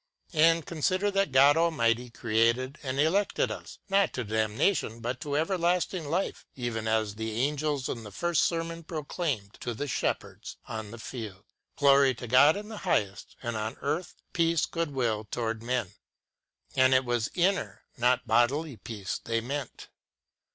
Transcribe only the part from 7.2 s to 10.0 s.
angels in the first sermon proclaimed to the